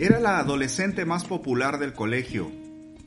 [0.00, 2.50] Era la adolescente más popular del colegio.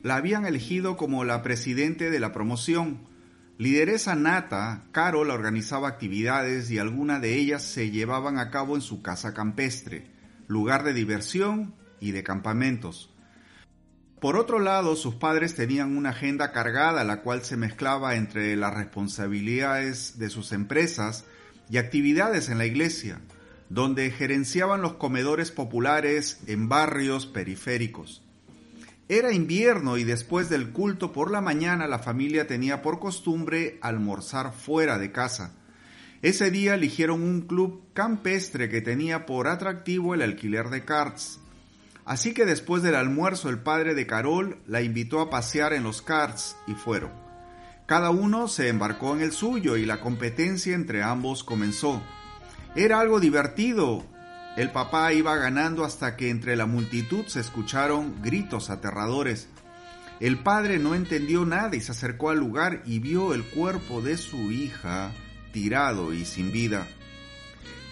[0.02, 3.06] La habían elegido como la presidente de la promoción.
[3.58, 9.02] Lideresa nata, Carol organizaba actividades y algunas de ellas se llevaban a cabo en su
[9.02, 10.06] casa campestre,
[10.46, 13.12] lugar de diversión y de campamentos.
[14.20, 18.74] Por otro lado, sus padres tenían una agenda cargada, la cual se mezclaba entre las
[18.74, 21.24] responsabilidades de sus empresas
[21.68, 23.20] y actividades en la iglesia,
[23.68, 28.22] donde gerenciaban los comedores populares en barrios periféricos.
[29.08, 34.52] Era invierno y después del culto por la mañana la familia tenía por costumbre almorzar
[34.52, 35.54] fuera de casa.
[36.22, 41.38] Ese día eligieron un club campestre que tenía por atractivo el alquiler de karts.
[42.04, 46.02] Así que después del almuerzo el padre de Carol la invitó a pasear en los
[46.02, 47.10] karts y fueron.
[47.86, 52.02] Cada uno se embarcó en el suyo y la competencia entre ambos comenzó.
[52.76, 54.04] Era algo divertido.
[54.54, 59.48] El papá iba ganando hasta que entre la multitud se escucharon gritos aterradores.
[60.20, 64.18] El padre no entendió nada y se acercó al lugar y vio el cuerpo de
[64.18, 65.10] su hija
[65.52, 66.86] tirado y sin vida.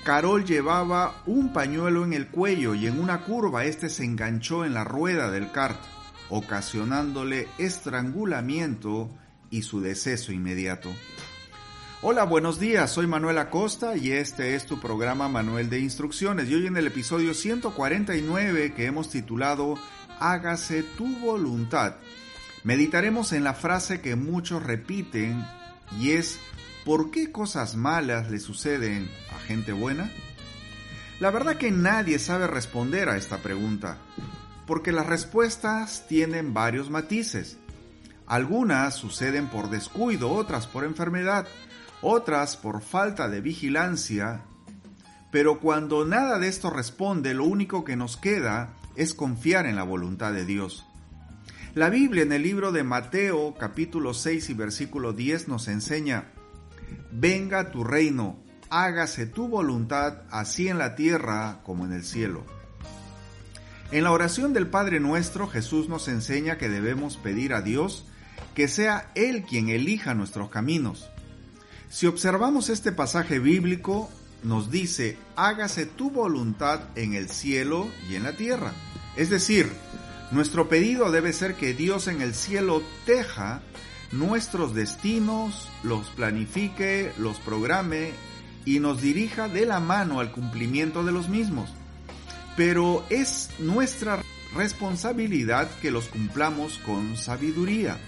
[0.04, 4.74] Carol llevaba un pañuelo en el cuello y en una curva este se enganchó en
[4.74, 5.80] la rueda del kart,
[6.28, 9.08] ocasionándole estrangulamiento
[9.48, 10.90] y su deceso inmediato.
[12.06, 16.54] Hola, buenos días, soy Manuel Acosta y este es tu programa Manuel de Instrucciones y
[16.54, 19.78] hoy en el episodio 149 que hemos titulado
[20.20, 21.94] Hágase tu voluntad.
[22.62, 25.46] Meditaremos en la frase que muchos repiten
[25.98, 26.38] y es
[26.84, 30.10] ¿por qué cosas malas le suceden a gente buena?
[31.20, 33.96] La verdad que nadie sabe responder a esta pregunta,
[34.66, 37.56] porque las respuestas tienen varios matices.
[38.26, 41.46] Algunas suceden por descuido, otras por enfermedad,
[42.04, 44.42] otras por falta de vigilancia,
[45.32, 49.82] pero cuando nada de esto responde, lo único que nos queda es confiar en la
[49.82, 50.86] voluntad de Dios.
[51.74, 56.30] La Biblia en el libro de Mateo capítulo 6 y versículo 10 nos enseña,
[57.10, 58.38] Venga tu reino,
[58.70, 62.44] hágase tu voluntad así en la tierra como en el cielo.
[63.90, 68.06] En la oración del Padre nuestro Jesús nos enseña que debemos pedir a Dios
[68.54, 71.10] que sea Él quien elija nuestros caminos.
[71.94, 74.10] Si observamos este pasaje bíblico,
[74.42, 78.72] nos dice, hágase tu voluntad en el cielo y en la tierra.
[79.14, 79.70] Es decir,
[80.32, 83.62] nuestro pedido debe ser que Dios en el cielo teja
[84.10, 88.10] nuestros destinos, los planifique, los programe
[88.64, 91.70] y nos dirija de la mano al cumplimiento de los mismos.
[92.56, 94.20] Pero es nuestra
[94.56, 98.00] responsabilidad que los cumplamos con sabiduría.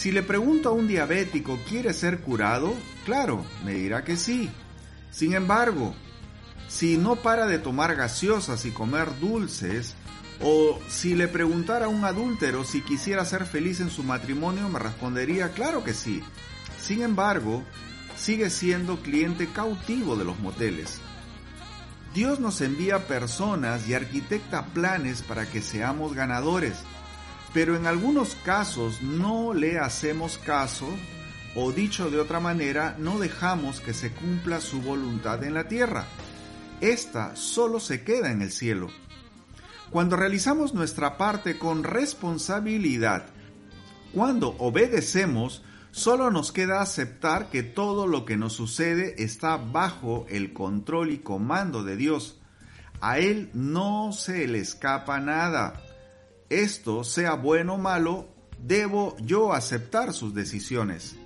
[0.00, 2.72] Si le pregunto a un diabético, ¿quiere ser curado?
[3.04, 4.48] Claro, me dirá que sí.
[5.10, 5.94] Sin embargo,
[6.68, 9.94] si no para de tomar gaseosas y comer dulces,
[10.40, 14.78] o si le preguntara a un adúltero si quisiera ser feliz en su matrimonio, me
[14.78, 16.22] respondería claro que sí.
[16.80, 17.62] Sin embargo,
[18.16, 20.98] sigue siendo cliente cautivo de los moteles.
[22.14, 26.86] Dios nos envía personas y arquitecta planes para que seamos ganadores
[27.52, 30.86] pero en algunos casos no le hacemos caso
[31.54, 36.06] o dicho de otra manera, no dejamos que se cumpla su voluntad en la tierra.
[36.80, 38.88] Esta solo se queda en el cielo.
[39.90, 43.26] Cuando realizamos nuestra parte con responsabilidad,
[44.14, 50.52] cuando obedecemos, solo nos queda aceptar que todo lo que nos sucede está bajo el
[50.52, 52.38] control y comando de Dios.
[53.00, 55.82] A Él no se le escapa nada
[56.50, 58.28] esto sea bueno o malo,
[58.58, 61.16] debo yo aceptar sus decisiones.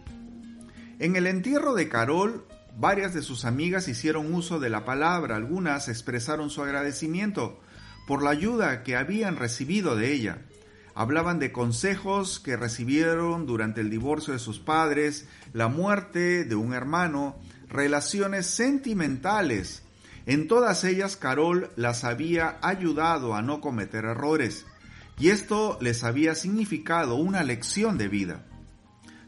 [0.99, 2.47] En el entierro de Carol,
[2.77, 7.59] varias de sus amigas hicieron uso de la palabra, algunas expresaron su agradecimiento
[8.07, 10.43] por la ayuda que habían recibido de ella.
[10.95, 16.75] Hablaban de consejos que recibieron durante el divorcio de sus padres, la muerte de un
[16.75, 17.37] hermano,
[17.69, 19.83] relaciones sentimentales.
[20.27, 24.67] En todas ellas Carol las había ayudado a no cometer errores
[25.19, 28.45] y esto les había significado una lección de vida.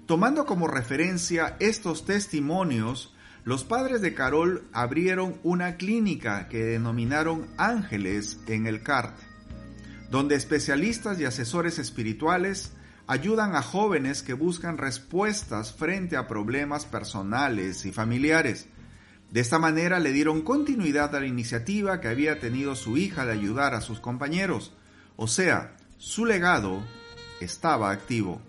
[0.06, 8.40] Tomando como referencia estos testimonios, los padres de Carol abrieron una clínica que denominaron Ángeles
[8.48, 9.16] en el CART,
[10.10, 12.72] donde especialistas y asesores espirituales
[13.06, 18.66] ayudan a jóvenes que buscan respuestas frente a problemas personales y familiares.
[19.30, 23.32] De esta manera le dieron continuidad a la iniciativa que había tenido su hija de
[23.32, 24.72] ayudar a sus compañeros,
[25.16, 26.82] o sea, su legado
[27.40, 28.40] estaba activo.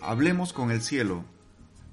[0.00, 1.24] Hablemos con el cielo.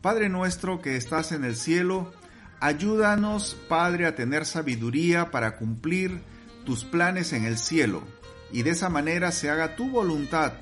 [0.02, 2.14] Padre nuestro que estás en el cielo,
[2.60, 6.22] ayúdanos, Padre, a tener sabiduría para cumplir
[6.66, 8.04] tus planes en el cielo
[8.52, 10.54] y de esa manera se haga tu voluntad,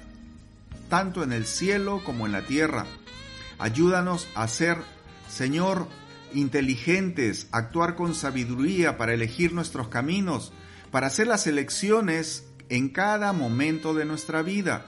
[0.90, 2.86] tanto en el cielo como en la tierra.
[3.58, 4.78] Ayúdanos a ser,
[5.30, 5.88] Señor,
[6.34, 10.54] inteligentes, actuar con sabiduría para elegir nuestros caminos,
[10.92, 14.86] para hacer las elecciones en cada momento de nuestra vida.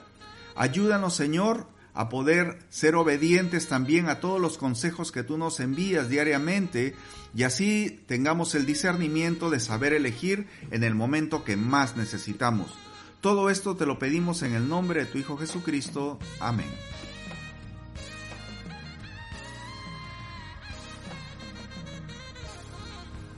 [0.54, 6.08] Ayúdanos, Señor, a poder ser obedientes también a todos los consejos que tú nos envías
[6.08, 6.94] diariamente
[7.34, 12.72] y así tengamos el discernimiento de saber elegir en el momento que más necesitamos.
[13.20, 16.18] Todo esto te lo pedimos en el nombre de tu Hijo Jesucristo.
[16.40, 16.66] Amén.